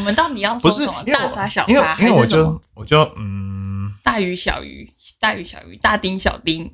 [0.00, 1.04] 们到底要说什么？
[1.06, 6.70] 大沙小因为沙因为我就我就嗯大鱼小鱼，大鱼小鱼，大丁小丁。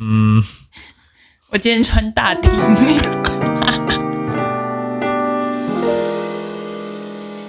[0.00, 0.42] 嗯，
[1.48, 2.50] 我今天穿大丁，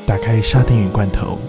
[0.07, 1.39] 打开沙丁鱼罐头，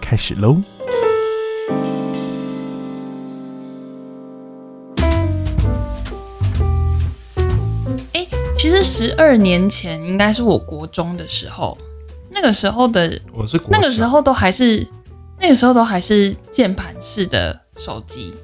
[0.00, 0.60] 开始喽！
[8.58, 11.78] 其实十二年前应该是我国中的时候，
[12.28, 14.84] 那个时候的我是那个时候都还是
[15.40, 18.34] 那个时候都还是键盘式的手机，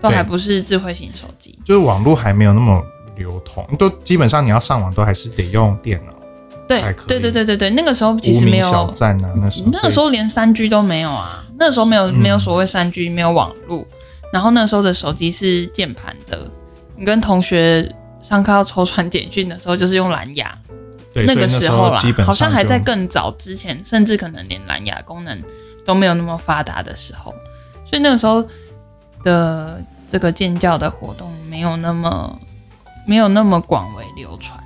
[0.00, 1.56] 都对还不是智慧型手机。
[1.64, 2.82] 就是网络还没有那么
[3.16, 6.12] 流通，都基本上你要上网都还是得用电脑。
[6.66, 13.86] 对对对对对对，那个时候其实没有小站啊，那时候那个时候连三 G 都没有啊，那个时候没有、嗯没有所谓三 G，没有网络，
[14.32, 16.50] 然后那时候的手机是键盘的，
[16.96, 17.94] 你跟同学
[18.32, 20.58] 上课要抽传简讯的时候就是用蓝牙，
[21.12, 25.38] 对那个时候啦好像还在更早之前，甚至可能连蓝牙功能
[25.84, 27.30] 都没有那么发达的时候，
[27.84, 28.42] 所以那个时候
[29.22, 32.40] 的这个建教的活动没有那么
[33.06, 34.58] 没有那么广为流传。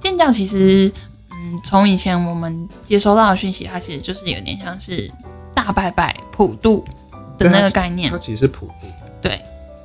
[0.00, 0.88] 建教其实，
[1.32, 5.10] 嗯，从以前我们接收到的讯息，它其实就是有点像是
[5.52, 6.84] 大拜拜普渡
[7.36, 8.16] 的那个概念它。
[8.16, 8.86] 其实是普渡。
[9.20, 9.42] 对，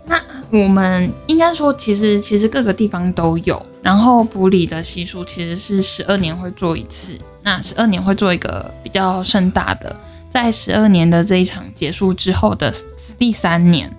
[0.07, 0.19] 那
[0.49, 3.61] 我们应该说，其实其实各个地方都有。
[3.83, 9.95] 然后普里的习俗其实是十二年会做一次，那十二年会做一个比较盛大的，
[10.29, 12.73] 在十二年的这一场结束之后的
[13.17, 13.89] 第三年，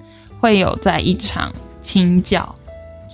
[0.41, 2.55] 会有在一场清教，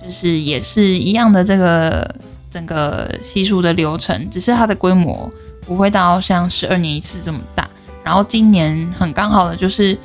[0.01, 2.13] 就是也是一样的这个
[2.51, 5.29] 整个习俗的流程，只是它的规模
[5.61, 7.69] 不会到像十二年一次这么大。
[8.03, 9.97] 然后今年很刚好的就是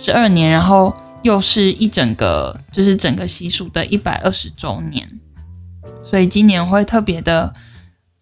[0.00, 0.92] 十二年，然后
[1.26, 5.04] 又是一整个就是整个习俗的一百二十周年，
[6.04, 7.52] 所以今年会特别的，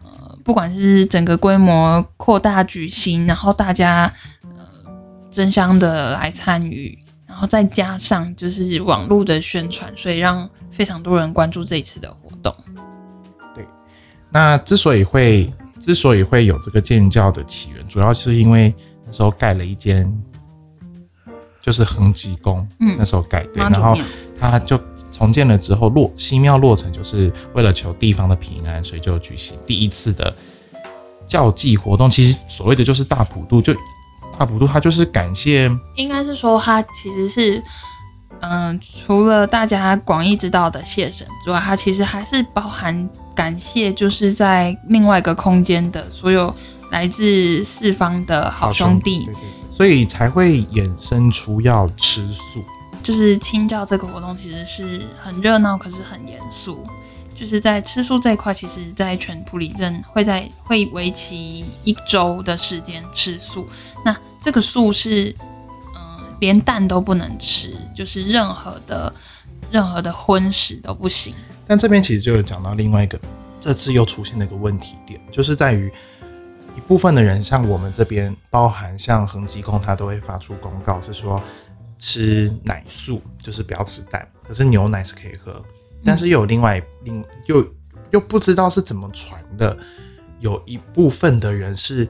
[0.03, 4.11] 呃，不管是整个规模扩大举行，然后大家
[4.45, 4.91] 呃
[5.31, 12.57] 争相的来参与，然后再加上就是网络的宣传，所以让非常多人关注这一次的活动。
[13.55, 13.67] 对
[14.31, 20.11] 那之所以会之所以会有这个建教的起源，主要是因为那时候盖了一间
[21.65, 22.95] 就是恒吉宫，嗯。
[22.99, 23.97] 那时候改对，然后
[24.39, 24.79] 他就
[25.11, 30.35] 重建了之后落西庙落成，就是为了求地方的平安，所以就举行第一次的
[31.27, 32.11] 教祭活动。
[32.11, 33.73] 其实所谓的就是大普渡，就
[34.39, 37.63] 大普渡，他就是感谢应该是说他其实是，
[38.41, 46.55] 嗯、除了大家广义知道的谢神之外，他其实还是包含感谢，就是在另外一个空间的所有
[46.91, 49.25] 来自四方的好兄弟。
[49.25, 49.41] 对，对
[49.77, 52.65] 所以才会衍生出要吃素。
[53.03, 56.83] 就是清教这个活动其实是很热闹，可是很严肃。
[57.35, 63.67] 就是在吃素这一块，其实在全普里镇会在会为期一周的时间吃素。
[64.05, 65.35] 那这个素是，
[65.97, 69.13] 嗯、连蛋都不能吃，就是任何的
[69.73, 71.35] 任何的荤食都不行。
[71.67, 73.19] 但这边其实就有讲到另外一个，
[73.59, 75.93] 这次又出现了一个问题点，就是在于
[76.75, 81.43] 一部分的人，像我们这边，包含像恒基公，他都会发出公告，是说
[81.99, 85.65] 吃奶素，就是不要吃蛋，可是牛奶是可以喝。
[86.05, 87.67] 但是又有另外另又
[88.11, 89.77] 又不知道是怎么传的，
[90.41, 92.07] 有一部分的人是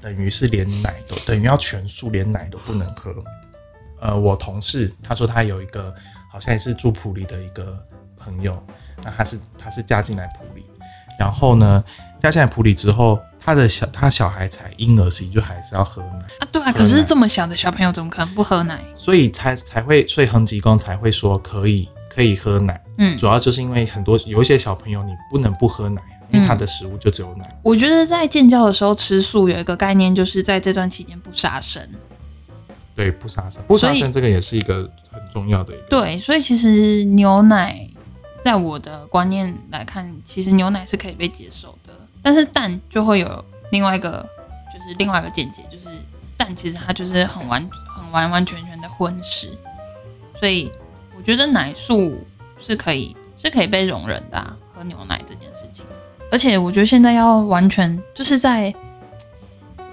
[0.00, 3.14] 等于是连奶都等于要全素，连奶都不能喝。
[4.00, 5.94] 呃，我同事他说他有一个
[6.30, 7.78] 好像也是住普里的一个
[8.16, 8.60] 朋友，
[9.02, 10.66] 那他是他是嫁进来普里，
[11.18, 11.84] 然后呢
[12.20, 18.82] 嫁进来普里之后，他的小他小孩才婴儿期就还是要喝奶，啊，对啊，可是这么小的小朋友怎么可能不喝奶？
[18.94, 26.00] 所以才才会所以恒吉宫才会说可以可以喝奶，嗯，主要就是因为很多有一些小朋友你不能不喝奶，
[26.32, 27.46] 因为他的食物就只有奶。
[27.62, 31.86] 我觉得在建教的时候吃素有一个概念，就是在这段期间不杀生。
[32.96, 35.84] 对，不杀生，不杀生这个也是一个很重要的一个。
[35.90, 37.86] 对，所以其实牛奶
[38.42, 41.92] 在我的观念来看，其实牛奶是可以被接受的，
[42.24, 44.26] 但是蛋就会有另外一个，
[44.72, 45.88] 就是另外一个见解，就是
[46.38, 49.50] 蛋其实它就是很完很完完全全的荤食，
[50.40, 50.72] 所以
[51.14, 52.18] 我觉得奶素
[52.58, 55.84] 是可以是可以被容忍的、啊，喝牛奶这件事情。
[56.32, 58.74] 而且我觉得现在要完全就是在，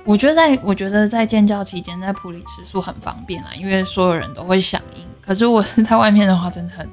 [0.06, 5.06] 我觉得在我觉得在建教期间，在普里吃素很方便啦，因为所有人都会响应。
[5.22, 6.90] 可是我是在外面的话，真的很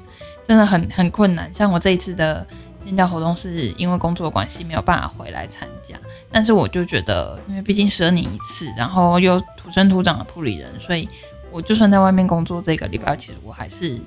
[0.47, 1.51] 真的很很困难。
[1.53, 2.45] 像我这一次的
[2.89, 5.95] 建教活动，是因为工作关系没有办法回来参加，
[6.31, 11.07] 但是我就觉得，因为毕竟十二年一次，然后又土生土长的普里人，所以
[11.51, 13.99] 我就算在外面工作这个礼拜，其实我还是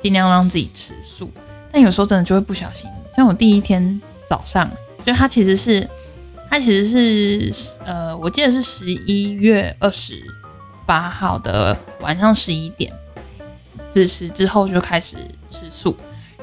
[0.00, 1.30] 尽量让自己吃素。
[1.70, 4.68] 但有时候真的就会不小心，像我第一天早上
[5.06, 5.88] 就他其实是
[6.48, 10.20] 他其实是呃，我记得是十一月二十
[10.84, 12.92] 八号的晚上十一点
[13.92, 15.16] 子时之后就开始
[15.48, 15.96] 吃素。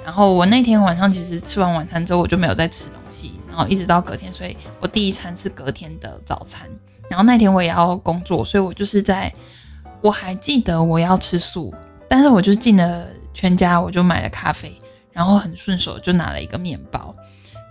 [0.07, 6.65] 然后我那天晚上其实吃完晚餐之后，我就没有再吃东西，然后一直到隔天，所以我第一餐是隔天的早餐。
[7.09, 9.29] 然后那天我也要工作，所以我就是在
[9.99, 11.75] 我还记得我要吃素，
[12.07, 14.73] 但是我就进了全家，我就买了咖啡，
[15.11, 17.13] 然后很顺手就拿了一个面包。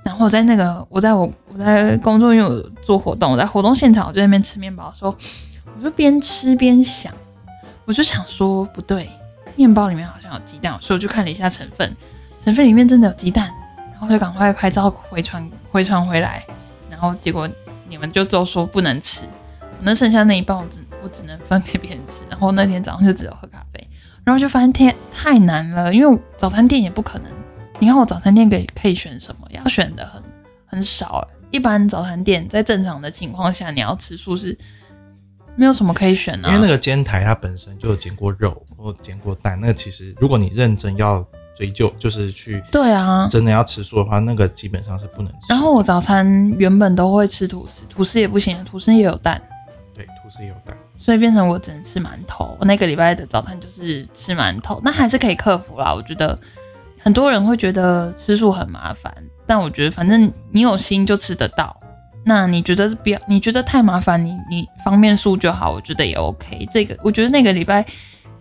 [0.04, 5.16] 然后在那个我在我我在工作，因为我做活动，我在活动现场，我就在那边吃面包的时候，
[5.78, 7.10] 我就边吃边想，
[7.86, 9.08] 我就想说不对，
[9.54, 11.96] 面包里面好像有鸡蛋，所以我就看了一下成分。
[12.46, 13.52] 成分里面真的有鸡蛋，
[13.90, 16.46] 然后就赶快拍照回传回传回来，
[16.88, 17.50] 然后结果
[17.88, 19.26] 你们就都说不能吃，
[19.81, 23.88] 那剩下那一半我只我只能分给别人吃，然后那天早上就只有喝咖啡，
[24.22, 27.28] 然后就发现天太难了，因为早餐店也不可能，
[27.81, 30.22] 你看我早餐店可以可以选什么，要选的很
[30.66, 34.56] 很少，一般早餐店在正常的情况下你要吃素是
[35.56, 41.26] 没有什么可以选的，因为那个煎台它本身就有煎过肉或煎过蛋，那个其实如果你认真要。
[41.56, 45.38] 追究就是去对啊，真的要吃素的话，那个基本上是不能吃。
[45.49, 49.41] 然后我早餐原本都会吃吐司，吐司也不行，吐司也有蛋。
[49.94, 52.55] 对，吐司也有蛋，所以变成我只能吃馒头。
[52.61, 55.94] 我那个礼拜的早餐就是吃馒头，那还是可以克服啦。
[55.94, 56.38] 我觉得
[56.99, 59.11] 很多人会觉得吃素很麻烦，
[59.47, 61.75] 但我觉得反正你有心就吃得到。
[62.26, 63.19] 那你觉得不要？
[63.26, 66.69] 你觉得太麻烦，你你方便素就好，我觉得也 OK。
[66.70, 67.87] 这个我觉得那个礼拜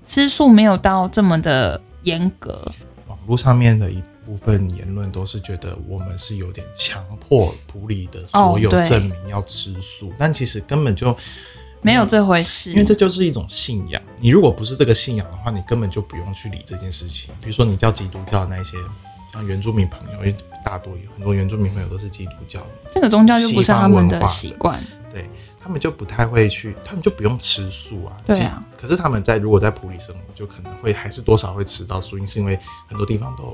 [0.06, 2.70] 吃素没有到这么的严格。
[3.27, 11.16] 路上面的一部分言论都是觉得我们是有点强迫普里的所有证明要吃素，但其实根本就
[11.81, 14.01] 没有这回事，因为这就是一种信仰。
[14.19, 17.33] 你如果不是这个信仰的话，你根本就不用去理这件事情。
[17.39, 18.77] 比如说你叫基督教那些，
[19.31, 24.83] 像原住民朋友，因为大多有很多原住民朋友都是基督教，这个宗教就不是他们的习惯，
[25.16, 25.30] 对。
[25.64, 28.14] 他们就不太会去，他们就不用吃素啊。
[28.28, 28.64] 对啊。
[28.78, 33.52] 可是他们在如果在普里生活，就可能会还是多少会吃到素，因是因为很多地方都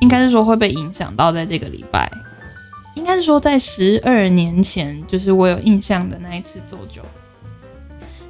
[0.00, 1.32] 应该是说会被影响到。
[1.32, 2.12] 在这个礼拜，
[2.94, 7.00] 应该是说在十二年前，就是我有印象的那一次做酒，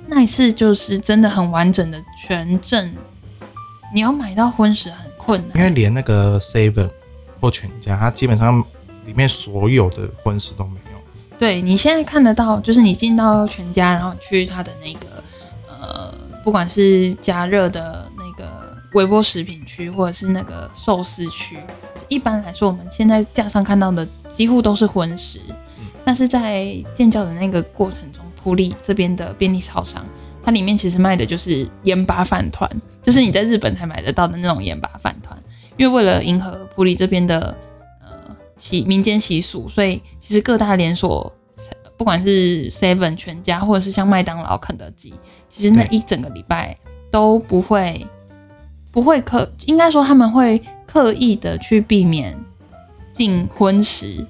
[0.07, 2.95] 那一次就是真的很完整的全镇，
[3.93, 6.91] 你要买到荤食很困难，因为连那个 Seven
[7.41, 8.65] 或全家，它基本上
[9.05, 10.90] 里面所有的荤食都没有。
[11.41, 15.25] 对你现在看得到，就是你进到全家，然后去它的那个
[15.67, 16.15] 呃，
[16.45, 21.57] 不管是加热的那个微波食品区，或者是那个寿司区，
[22.09, 24.07] 一般来说，我们现在架上看到的
[24.37, 25.41] 几乎都是荤食。
[26.05, 30.05] 但是在建教的那个过程中，普里这边的便利超商，
[30.45, 32.71] 它里面其实卖的就是盐巴饭团，
[33.03, 35.35] 就是你在日本才买得到的那种盐巴饭团。
[35.79, 37.57] 因为为了迎合普里这边的。
[38.61, 41.33] 习民间习俗，所以其实各大连锁，
[41.97, 45.15] 不管是 Seven 全家，或者是像麦当劳、肯德基，
[45.49, 46.77] 其实那一整个礼拜
[47.11, 48.07] 都不会
[48.93, 52.39] 不会刻，应该说他们会刻意的去避免
[53.15, 54.25] 进荤食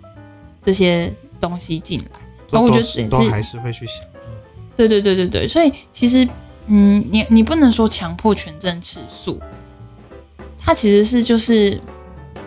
[0.63, 2.59] 这些东西进来。
[2.59, 3.97] 我觉得都还是会去想。
[4.77, 6.27] 对对对对对，所以其实
[6.67, 9.41] 嗯，你你不能说强迫全镇吃素，
[10.57, 11.81] 它其实是就是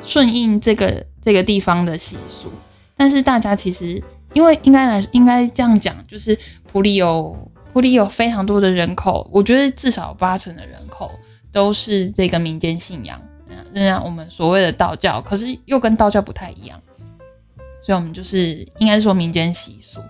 [0.02, 1.06] 顺应这个。
[1.24, 2.52] 这个地方的习俗，
[2.98, 4.02] 但是大家其实
[4.34, 6.38] 因为应该来应该这样讲，就是
[6.72, 7.36] 普里有
[7.72, 11.12] 普里有非常多的人口，我觉得至少八成的人口
[11.52, 13.22] 都是这个民间信仰，
[13.72, 16.80] 仍然我们所谓的道教，可是又跟道教不太一样，
[17.82, 20.02] 所以我们就是应该说民间习俗，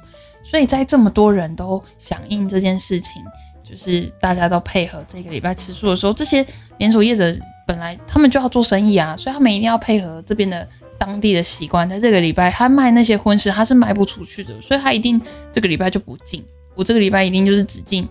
[0.44, 3.22] 所以在这么多人都响应这件事情，
[3.64, 6.46] 就是大家都配合这个礼拜吃素的时候，这些
[6.80, 7.34] 连锁业者
[7.68, 10.68] 本来他们就要做生意啊，所以他们一定要配合这边的。
[10.98, 15.22] 当地的习惯，在这个礼拜他卖那些荤食，他是卖不出去的，所以他一定
[15.52, 16.44] 这个礼拜就不进。
[16.76, 18.08] 我这个礼拜一定就是只进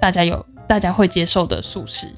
[0.00, 2.08] 大家有大家会接受的素食，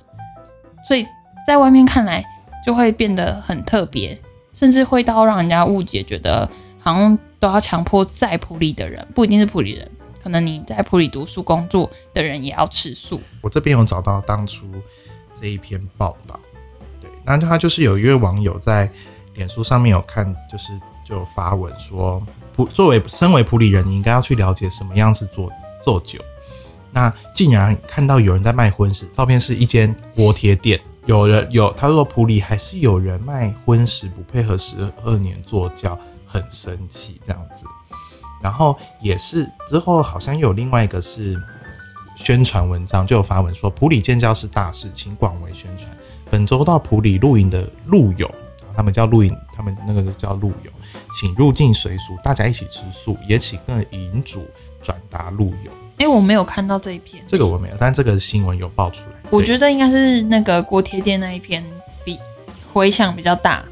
[0.87, 1.06] 所以
[1.46, 2.25] 在外面看来
[2.64, 4.18] 就会变得很特别，
[4.52, 6.48] 甚至会到让人家误解，觉得
[6.78, 9.90] 好像都要强迫在普里的人，不一定是普里人，
[10.22, 13.20] 可能你在普里读书工作的人也要吃素。
[13.40, 14.66] 我这边有找到当初
[15.40, 16.38] 这一篇报道，
[17.00, 18.90] 对，那他就是有一位网友在。
[19.38, 20.73] 脸书上面有看，就是
[21.04, 22.21] 就有发文说，
[22.57, 25.49] 普作为身为普里人，你应该要去了解什么样子做
[25.80, 26.18] 做酒。
[26.90, 37.64] 那竟然看到有人在卖荤食，照片是一间锅贴店，有人有他说普里还是有人卖荤食不配合十二年做教，很生气这样子。
[38.42, 41.40] 然后也是之后好像有另外一个是
[42.16, 45.88] 宣传文章，就有发文说普里建教是大事，请广为宣传。
[46.28, 48.28] 本周到普里露营的路友。
[48.78, 50.70] 他们叫露营，他们那个就叫路游，
[51.12, 54.47] 请入境随俗，大家一起吃素，也请跟营主
[54.80, 55.73] 转达路游。
[55.99, 59.16] 哎、我没有看到这一篇，这个我没有，但这个新闻有爆出来。
[59.30, 61.61] 我觉得应该是那个锅贴店那一篇
[62.04, 62.20] 比
[62.73, 63.64] 回响比较大，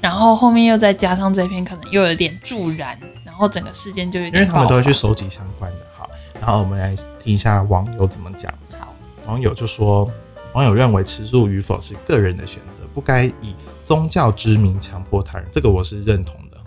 [0.00, 5.78] 然后后面又再加上这篇，可能又有点助燃，然后整个事件就有因为他们都会去收集相关的。
[5.94, 6.08] 好，
[6.40, 8.50] 然后我们来听一下网友怎么讲。
[8.80, 8.94] 好，
[9.26, 10.10] 网友就说，
[10.58, 15.46] 网友认为吃素与否是个人的选择，不该以宗教之名强迫他人。
[15.52, 16.58] 这个我是认同的。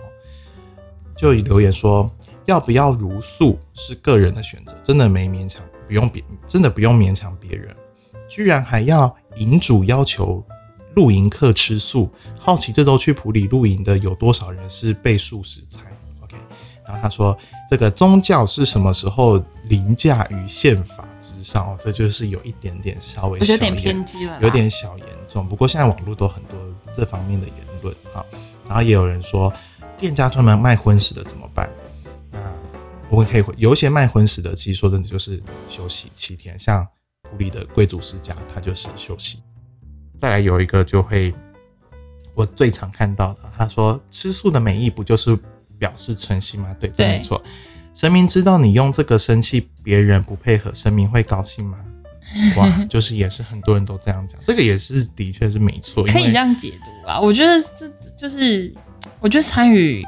[1.13, 2.09] 就留言说，
[2.45, 7.75] 要不要茹素是个人的选择，真的没勉强，不用别，真的不用勉强别人。
[8.29, 10.41] 居然还要营主要求
[10.95, 15.85] 露营客吃素，好奇这周去普里露营的有多少人是备素食餐
[16.23, 16.37] ？OK，
[16.85, 17.37] 然后他说，
[17.69, 21.00] 这个宗教是什么时候凌驾于宪法
[21.51, 21.67] 上？
[21.67, 25.47] 哦，这就是有一点点稍微有点偏激了，有点小严重。
[25.47, 26.57] 不过现在网络都很多
[26.95, 28.25] 这方面的言论哈，
[28.65, 29.53] 然后也有人说，
[29.97, 31.69] 店家专门卖荤食的怎么办？
[32.31, 32.39] 那
[33.09, 36.87] 我们可以有一些卖荤食的，其实说真的就是休息七天，像
[37.23, 39.43] 普里的贵族世家，它就是休息。
[40.17, 41.33] 再来有一个就会
[42.33, 45.37] 我最常看到的，他说吃素的美意不就是
[45.77, 46.75] 表示诚心吗？
[46.79, 47.43] 对，这对没错。
[47.93, 51.77] 神明知道你用这个生气，别人不配合，神明会高兴吗？
[52.55, 57.19] 哇，就是也是很多人都这样讲，这个也是的确是没错，可以这样解读啊。
[57.19, 58.73] 我觉得这就是，
[59.19, 60.05] 我觉得参与，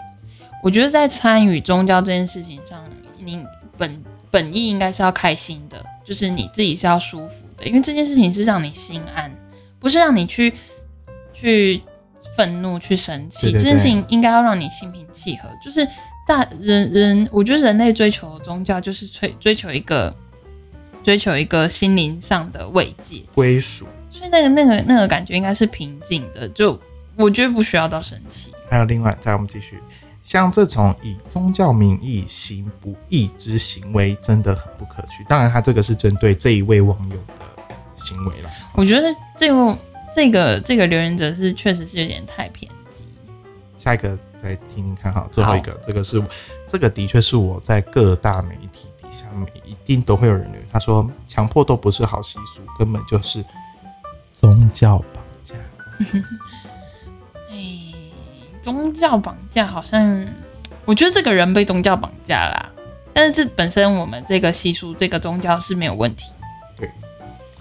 [0.63, 2.81] 我觉得在参与宗教这件事情上，
[3.19, 3.43] 你
[3.77, 9.29] 本本意应该是要开心的，就是你自己是要舒服的，因为这件事情是让你心安，
[9.77, 10.53] 不是让你去
[11.33, 11.81] 去
[12.37, 13.47] 愤怒、去生气。
[13.47, 15.85] 对对对这件事情应该要让你心平气和，就是
[16.25, 20.15] 大人人，我觉得人类追求宗教就是追追求一个
[21.03, 23.23] 追求一个心灵上的慰藉。
[23.35, 23.87] 归属。
[24.09, 26.79] 所以那个那个那个感觉应该是平静的，就
[27.15, 28.53] 我觉得不需要到神奇。
[28.69, 29.79] 还有另外，再我们继续，
[30.23, 35.23] 像这种以宗教名义行不义之行为，真的很不可取。
[35.27, 38.49] 当然，他这个是针对这一位网友的行为了。
[38.73, 39.77] 我觉得这个
[40.15, 43.03] 这个这个留言者是确实是有点太偏激。
[43.77, 46.21] 下一个再听听看哈，最后一个，这个是
[46.67, 53.41] 这个的确是我在各大媒体底下每一定都会有人留言，他说强迫都不是好习俗，根本就是
[54.33, 55.55] 宗教绑架。
[57.49, 57.93] 哎，
[58.61, 60.27] 宗教绑架好像，
[60.83, 62.69] 我觉得这个人被宗教绑架啦，
[63.13, 66.25] 但是这本身我们这个习俗这个宗教是没有问题。
[66.75, 66.91] 对，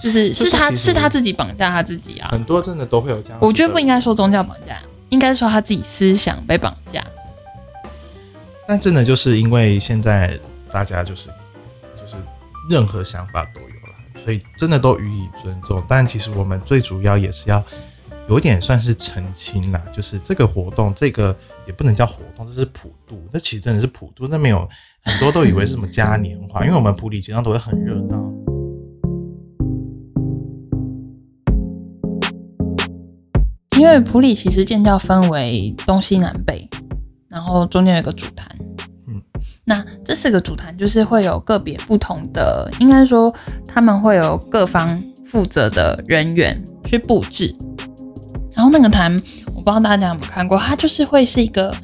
[0.00, 2.30] 就是是他是他自己绑架他自己啊。
[2.32, 3.38] 很多真的都会有这样。
[3.40, 7.04] 我觉得不应该说宗教绑架，应该说他自己思想被绑架。
[8.66, 10.40] 但真的就是因为现在
[10.70, 11.28] 大家就是
[12.00, 12.16] 就是
[12.70, 15.84] 任何想法都有了，所以真的都予以尊重。
[15.86, 17.62] 但其实我们最主要也是要
[18.26, 24.66] 有点算是澄清啦，就是这个活动，这个也不能叫活动，这是普渡，这其实真的是普渡，那没有
[25.04, 28.32] 很多都以为是什么嘉年华，因为我们普里街上都会很热闹。
[33.82, 36.68] 因为普里其实建教分为东西南北，
[37.28, 38.46] 然后中间有一个主坛。
[39.08, 39.20] 嗯，
[39.64, 43.34] 那这四个主坛就是会有个别不同的，应该说
[43.66, 47.52] 他们会有各方负责的人员去布置。
[48.54, 51.74] 然后那个坛，我不知道大家有没有看过，它就是会是一个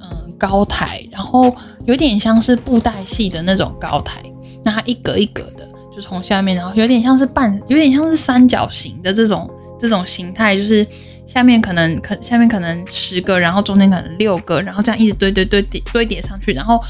[0.00, 4.20] 嗯、呃高台，然后有点像是布袋戏的那种高台，
[4.64, 9.48] 那它一格一格的，就从下面，然后有点像是半，有点像是三角形的这种
[9.78, 10.84] 这种形态，就是
[11.26, 16.82] 下面可能可下面可能十个，然后中间可能六个，然后这样一直堆堆堆叠堆叠上去，然后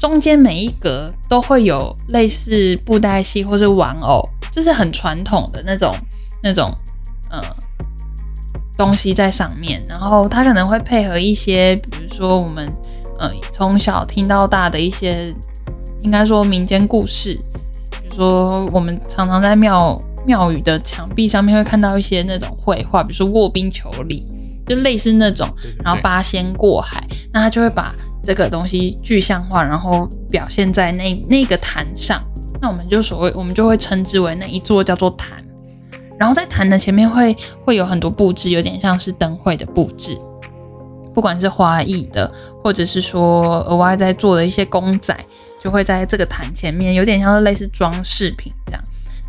[0.00, 5.94] 中间每一格都会有类似布袋戏或是玩偶，就是很传统的那种
[6.42, 6.72] 那种
[7.30, 7.42] 呃
[8.76, 12.72] 东西在上面，然后它可能会配合一些，比如说我们
[13.18, 15.32] 呃从小听到大的一些，
[16.00, 17.34] 应该说民间故事，
[17.90, 24.24] 比如说我们常常在庙庙宇的墙壁上面会看到一些那种绘画，比如说卧冰求鲤，
[24.66, 27.02] 就类似那种，对对对然后八仙过海，
[27.32, 32.22] 那他就会把这个东西具象化，然后表现在那那个坛上，
[32.60, 35.42] 那我们就所谓我们就会称之为那一座叫做坛。
[36.18, 40.16] 然后在坛的前面会会有很多布置，有点像是灯会的布置，
[41.12, 45.18] 不管是花艺的，或者是说额外在做的一些公仔，
[45.60, 48.82] 就会在这个坛前面，有点像是类似装饰品这样。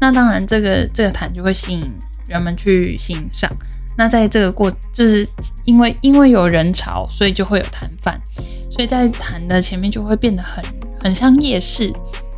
[0.03, 1.89] 那当然，这个这个坛就会吸引
[2.27, 3.49] 人们去欣赏。
[3.97, 5.25] 那在这个过，就是
[5.63, 8.19] 因为因为有人潮，所以就会有摊贩，
[8.69, 10.61] 所以在坛的前面就会变得很
[11.01, 11.89] 很像夜市，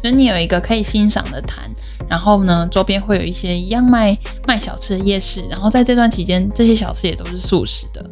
[0.03, 1.67] 就是你有一个可以欣赏的坛，
[2.07, 8.07] 然后呢，周边会有一些一样卖卖小吃的夜市，然后在这段期间，这些小吃也都是素食的，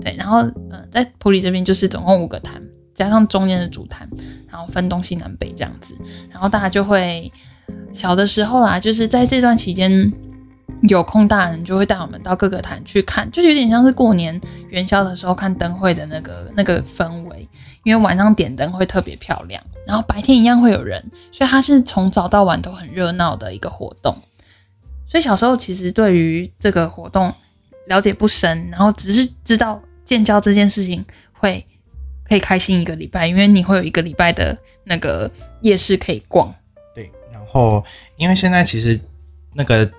[0.00, 2.62] 对，然后呃，在普里这边就是总共五个坛，
[2.94, 4.06] 加上中间的主坛，
[4.50, 5.94] 然后分东西南北这样子，
[6.30, 7.32] 然后大家就会
[7.92, 10.12] 小的时候啦，就是在这段期间。
[10.82, 17.48] 有空大人就会带我们到各个坛去看，就有点像是过年元宵的时候看灯会的那个那个氛围，
[17.82, 24.16] 因为晚上点灯会特别漂亮，然后白天一样会有人，所以它是从早到晚都很热闹的一个活动。
[25.08, 27.34] 所以小时候其实对于这个活动
[27.88, 31.66] 了解不深，然后只是知道建交这件事情会
[32.28, 35.28] 可以开心一个礼拜，因为你会有一个礼拜的那个
[35.62, 36.54] 夜市可以逛。
[37.48, 37.84] 后
[38.16, 39.00] 因为现在其实
[39.54, 39.90] 那个。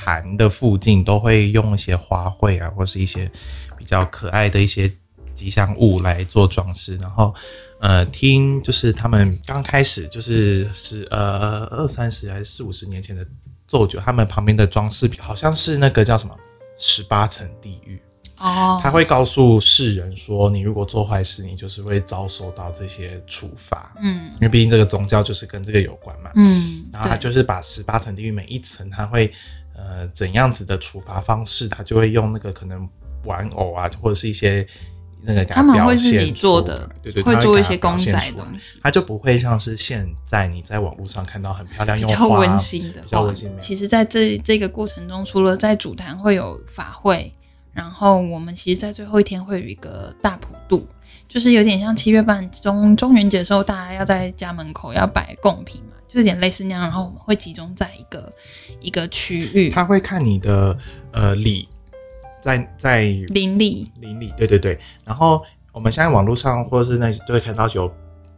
[0.00, 3.28] 坛的附近都会用一些花卉啊，或是一些
[3.76, 4.88] 比较可爱的一些
[5.34, 6.96] 吉祥物来做装饰。
[6.98, 7.34] 然后，
[7.80, 13.26] 呃，听就是他们刚开始就是是呃二三十还是四五十年前的
[13.66, 16.38] 奏酒，他们旁边的装饰品好像是那个叫什么
[16.78, 18.00] 十八层地狱
[18.38, 23.92] 哦，他会告诉世人说，你如果做坏事，你就是会遭受到这些处罚。
[24.02, 26.30] 嗯，因为毕竟这个宗教就是跟这个有关嘛。
[26.34, 29.32] 嗯，然后他就是把十八层地狱每一层他会。
[29.80, 32.84] 呃，怎样子的处罚方式，他就会用那个可能
[33.22, 34.66] 玩偶啊，或者是一些
[35.22, 43.52] 那个他们会自己做的，对对，会做一些公仔东西，他就不会像是现在你在网络上看到很漂亮、比较温馨的、比较温馨。
[43.60, 47.32] 其实，在这这个过程中，除了在主坛会有法会，
[47.78, 50.84] 然后我们其实，在最后一天会有一个大普渡，
[51.28, 55.92] 就是有点像七月半中中元节的时候，大家要在家门口要摆贡品嘛。
[56.08, 58.32] 就有点类似那样，然后我们会集中在一个
[58.80, 59.70] 一个区域。
[59.70, 60.76] 他会看你的
[61.12, 61.68] 呃礼，
[62.42, 64.76] 在在邻里邻里，对对对。
[65.04, 67.88] 然后我们现在网络上或者是那些都会看到有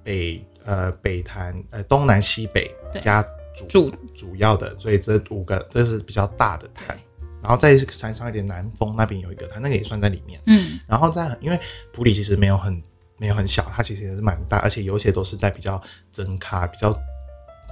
[0.03, 2.71] 北呃北坛呃东南西北
[3.01, 6.99] 加主主主要的，所以这五个这是比较大的坛。
[7.43, 10.41] 然后再山上一点南峰那边有一个，它那个也算在里面。
[10.47, 10.79] 嗯。
[10.87, 11.59] 然后在因为
[11.93, 12.83] 普里其实没有很
[13.17, 16.99] 没有很小，它其实也是蛮大，而且有些都是在比较整卡比较。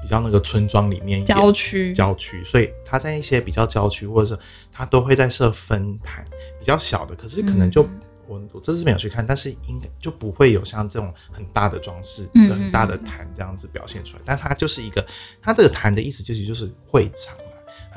[0.01, 6.25] 比较那个村庄里面，郊区，郊区，所以它在一些比较郊区，或者是它都会在设分坛，
[6.57, 7.83] 比较小的，可是可能就
[8.29, 14.23] 我我这次没有去看，但是应该就不会有像这种很大的装饰，很大的坛这样子表现出来。
[14.25, 15.05] 但它就是一个，
[15.43, 17.37] 它这个坛的意思就是就是会场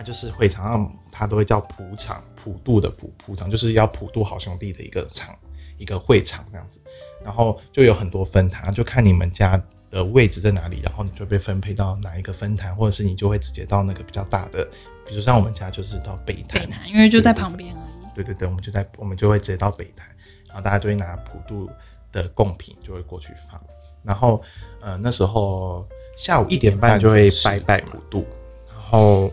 [0.02, 5.36] 它就是会场，它都会叫普场，普渡的普普场，就是要普渡好兄弟的一个场，
[5.78, 6.82] 一个会场这样子。
[7.24, 9.62] 然后就有很多分坛，就看你们家。
[9.92, 14.64] 的位置在哪里，然后你就被分配到哪一个分坛，或者是你就会直接到那个比较大的，
[15.06, 18.08] 比如像我们家就是到北坛，北坛因为就在旁边而已。
[18.16, 20.08] 对对对，我们就在我们就会直接到北坛，
[20.48, 21.70] 然后大家就会拿普渡
[22.10, 23.62] 的贡品就会过去放，
[24.02, 24.42] 然后
[24.80, 25.86] 呃那时候
[26.16, 28.26] 下午一点半就会拜拜普渡，
[28.70, 29.30] 然后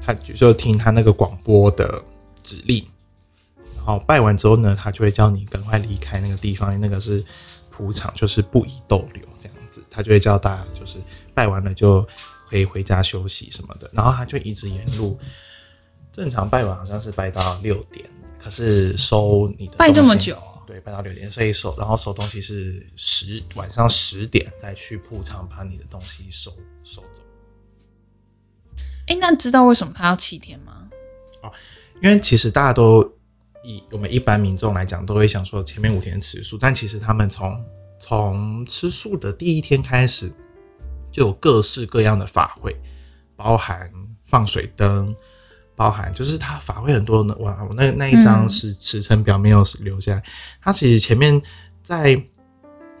[0.00, 2.02] 他就听他那个广播的
[2.42, 2.84] 指令，
[3.76, 7.24] 然后拜完之后呢，他就会叫你赶快离开那个地方，那个是
[7.70, 9.82] 普场，就是不宜逗留这样子。
[9.90, 10.98] 他就会叫大家，就是
[11.34, 12.06] 拜完了就
[12.48, 13.90] 可以回家休息什么的。
[13.92, 15.18] 然后他就一直沿路，
[16.12, 18.08] 正常拜完好像是拜到六点，
[18.42, 20.36] 可是收你的拜这么久，
[20.66, 26.50] 对，拜到六点，所以收然后收东西是十晚上十点再去铺场把你的东西收
[26.82, 27.22] 收走。
[29.10, 30.88] 哎，那知道为什么他要七天吗？
[31.42, 31.52] 哦，
[32.00, 33.02] 因为其实大家都
[33.64, 37.60] 以我们一般民众来讲，都会想说前面五天吃素，但其实他们从
[37.98, 40.32] 从吃素的第一天开始，
[41.10, 42.74] 就有各式各样的法会，
[43.34, 43.90] 包含
[44.26, 45.12] 放水灯，
[45.74, 47.34] 包含就是他法会很多呢。
[47.40, 50.22] 哇，我那那一张时时辰表没有留下来。
[50.62, 51.42] 它其实前面
[51.82, 52.22] 在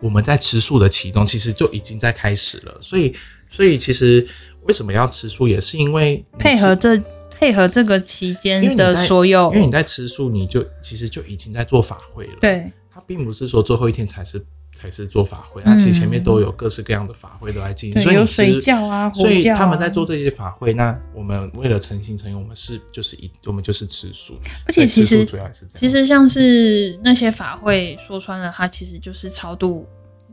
[0.00, 2.76] 我们在吃素的其中，其实就已经在开始了。
[2.80, 3.14] 所以，
[3.48, 4.26] 所以其实
[4.62, 12.38] 为什么要吃素，也是因为配合这配合这个期间的所有，因为你在吃素，你就其实就已经在做法会了。
[12.40, 14.44] 对，它并不是说最后一天才是。
[14.72, 20.72] 才是做法会，他其实前面都有各式各样的法会都在进行，所以有水教啊，所以他们在做这些法会。
[20.72, 24.38] 那我们为了诚心诚意，我们是就是一，我们就是吃素。
[24.64, 29.84] 而且其实主要是其实像是那些法会，说穿了，它其实就是超度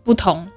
[0.04, 0.48] 不同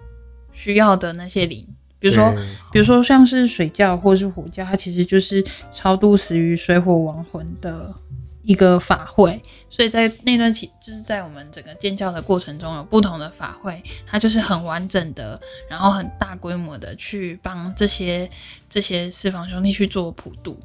[0.52, 1.66] 需要的那些灵，
[2.00, 2.34] 比如说
[2.72, 7.94] 比如说像是水教或是火教，它其实就是超度死于水火亡魂的。
[8.42, 18.28] 一个法会，所以在那段期，就是在我们整个建教的过程中，有不同的法会，它就是很完整的，然后很大规模的去帮这些
[18.68, 20.58] 这些四方兄弟去做普渡，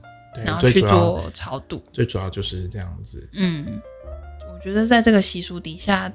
[0.43, 3.29] 然后去做超度，最主要就是这样子。
[3.33, 3.79] 嗯，
[4.51, 6.11] 我觉得在这个习俗底下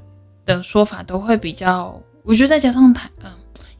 [0.46, 3.30] 的说法都会比较，我觉得再加上台，嗯。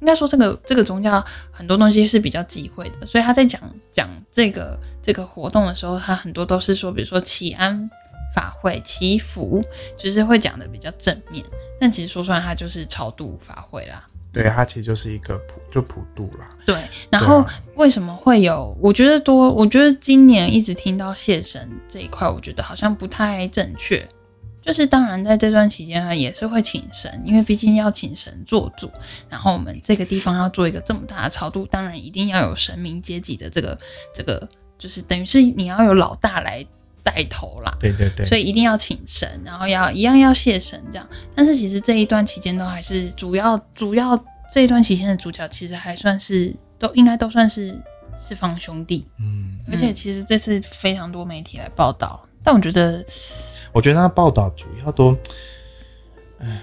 [0.01, 3.61] 应该说，这个这个宗教很多东西是比较忌讳的，所以他在讲
[3.93, 7.89] 讲这个这个活动的时候，他很多都是说，比如说祈安
[8.35, 9.63] 法会祈福，
[9.97, 11.45] 就是会讲的比较正面，
[11.81, 14.07] 但其实说出来它就是超度法会啦。
[14.33, 16.49] 对，它其实就是一个普就普渡啦。
[16.65, 16.77] 对，
[17.11, 18.77] 然后为什么会有？
[18.81, 24.09] 我觉得多，我觉得今年一直听到谢神这一块，我觉得好像不太正确。
[24.63, 28.91] 就是当然在这段期间呢，也是会请神，因为毕竟要请神做主。
[29.29, 33.77] 然后我们这个地方要做一个这么大的超度，当然一定要有神明阶级的这个
[34.15, 36.65] 这个，就是等于是你要有老大来
[37.03, 37.75] 带头啦。
[37.81, 41.09] 对对对，所以一定要请神，然后要一样要谢神这样。
[41.35, 47.75] 但是其实这一段期间都还是主要主要这一段期间的主角，其实还算是都应该都算是
[48.19, 49.07] 四方兄弟。
[49.19, 53.03] 嗯，而且其实这次非常多媒体来报道，但我觉得
[53.73, 55.17] 我觉得他报道主要都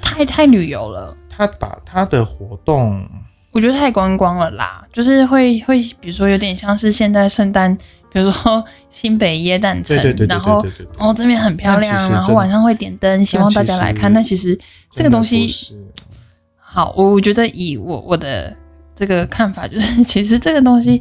[0.01, 1.15] 太太旅游了。
[1.29, 3.07] 他把他的活动，
[3.51, 7.77] 我觉得太观光了啦，就是会会，比如说有点像是现在圣诞，
[8.11, 10.65] 比如说新北耶诞城，对对对对然后
[10.97, 14.11] 哦这边很漂亮然后晚上会点灯，希望大家来看。
[14.11, 15.47] 但其实这个东西
[16.57, 18.57] 好，我我觉得以我我的
[18.95, 20.99] 这个看法，就是 其实这个东西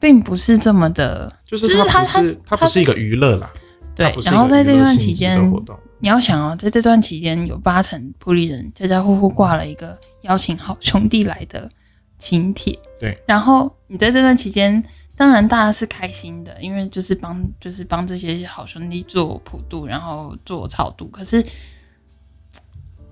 [0.00, 3.60] 并不是这么的，就是是它它不是它不是一个娱乐啦，它
[3.96, 5.40] 对然后在这段期间
[5.98, 11.68] 你要想哦，在这段期间有八成普利人家家户户挂了一个邀请好兄弟来的
[12.18, 13.18] 请帖，对。
[13.26, 14.84] 然后你在这段期间，
[15.16, 21.06] 当然大家是开心的，因为就是帮就是帮这些好兄弟做普渡，然后做超度。
[21.08, 21.42] 可是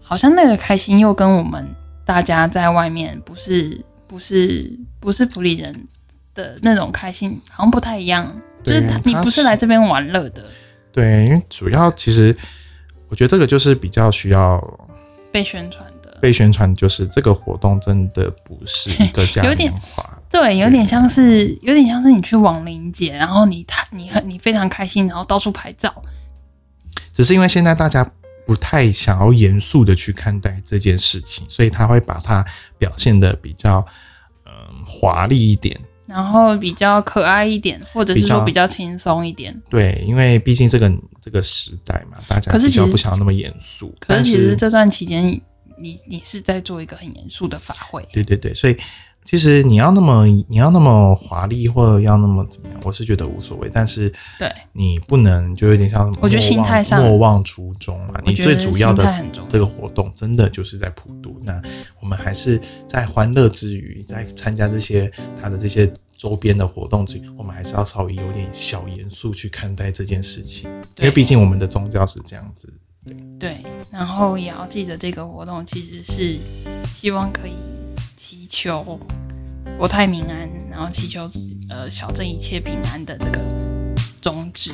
[0.00, 1.66] 好像那个开心又跟我们
[2.04, 5.88] 大家在外面不是不是不是普利人
[6.34, 8.30] 的那种开心，好像不太一样。
[8.62, 10.42] 就是他你不是来这边玩乐的，
[10.94, 12.34] 对，因为主要其实
[13.08, 14.62] 我觉得这个就是比较需要
[15.32, 16.16] 被宣传的。
[16.20, 25.92] 被宣传，就是这个活动真的不是一个嘉 有点年华，对，有点像是，有点像是你去亡灵节，然后你他你很你非常开心，然后到处拍照。
[27.12, 28.08] 只是因为现在大家
[28.46, 32.44] 不太想要严肃的去看待这件事情，所以他会把它
[32.78, 33.84] 表现的比较
[34.46, 34.52] 嗯
[34.86, 35.78] 华丽一点。
[36.06, 39.58] 然后比较可爱一点，或者是说比较轻松一点。
[39.70, 43.94] 对，因为毕竟这个这个时代嘛，大家比较不想要那么严肃。
[43.98, 45.24] 可是其实这段期间，
[45.78, 48.06] 你你是在做一个很严肃的法会。
[48.12, 48.76] 对对对，所以
[49.24, 53.70] 其实你要那么你要那么华丽，或者要那么怎么样，我是觉得无所谓。
[53.72, 58.20] 但是对，你不能就有点像我觉得心态上莫忘初衷嘛。
[58.24, 61.40] 你最主要的这个活动，真的就是在普渡。
[61.42, 61.60] 那
[62.02, 65.10] 我们还是在欢乐之余，在参加这些
[65.40, 72.72] 他的这些周边的活动之余，我们还是要稍微有点小严肃去看待这件事情，因为毕竟我们的宗教是这样子。
[73.38, 73.58] 对，
[73.90, 76.38] 然后也要记得这个活动其实是
[76.88, 77.52] 希望可以
[78.26, 78.98] 祈求
[79.76, 81.28] 国泰民安，然后祈求
[81.68, 83.38] 呃小镇一切平安的这个
[84.22, 84.72] 宗旨。